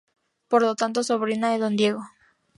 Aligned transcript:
Por 0.47 0.63
lo 0.63 0.73
tanto, 0.73 1.03
sobrina 1.03 1.51
de 1.51 1.59
don 1.59 1.75
Diego. 1.75 2.01